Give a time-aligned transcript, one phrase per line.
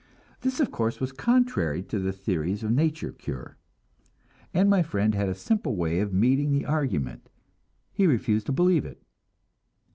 [0.41, 3.57] This, of course, was contrary to the theories of nature cure,
[4.51, 7.29] and my friend had a simple way of meeting the argument
[7.93, 8.99] he refused to believe it.